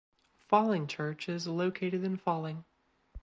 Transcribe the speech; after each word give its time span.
Falling 0.47 0.87
Church 0.87 1.29
is 1.29 1.45
located 1.45 2.03
in 2.03 2.17
Falling. 2.17 2.65